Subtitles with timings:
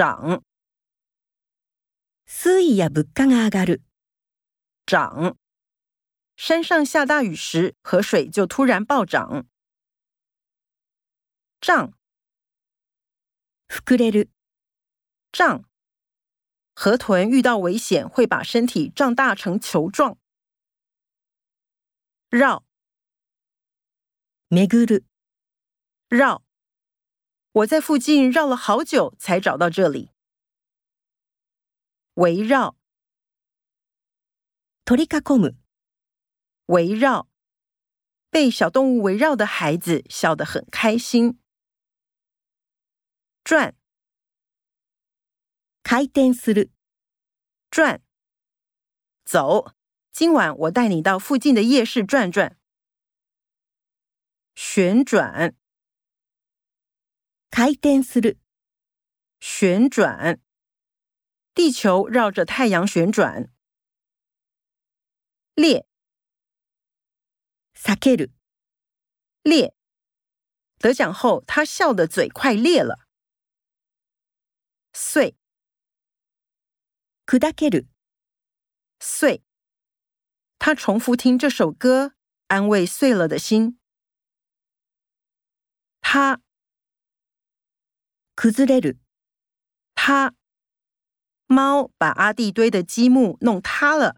[0.00, 0.42] 涨，
[2.24, 3.82] 水や物価が上がる。
[4.86, 5.36] 涨，
[6.38, 9.44] 山上下大雨时，河水就突然暴涨。
[11.60, 11.92] 胀，
[13.68, 14.30] 膨れる。
[15.32, 15.64] 胀，
[16.74, 20.16] 河豚遇到危险会把身体胀大成球状。
[22.30, 22.64] 绕，
[24.48, 25.04] めぐる。
[26.08, 26.42] 绕。
[27.52, 30.12] 我在附近绕了好久才找到这里。
[32.14, 32.76] 围绕，
[34.84, 35.56] とりかむ。
[36.66, 37.28] 围绕，
[38.30, 41.40] 被小动物围绕的孩子笑得很开心。
[43.42, 43.74] 转，
[45.82, 46.70] 回転する。
[47.68, 48.00] 转，
[49.24, 49.72] 走。
[50.12, 52.56] 今晚我带你到附近的夜市转转。
[54.54, 55.59] 旋转。
[57.52, 58.38] 回転する，
[59.42, 60.38] 旋轉。
[61.56, 63.48] 地球繞著太陽旋轉。
[65.56, 65.84] 裂。
[69.42, 69.74] 裂。
[70.78, 73.04] 得獎後，他笑的嘴快裂了。
[74.92, 75.34] 碎。
[79.00, 79.42] 碎。
[80.60, 82.14] 他重複聽這首歌，
[82.46, 83.78] 安慰碎了的心。
[86.00, 86.40] 他。
[88.42, 88.96] クズレル，
[89.94, 90.32] 他
[91.50, 94.16] 猫把阿弟堆的积木弄塌了。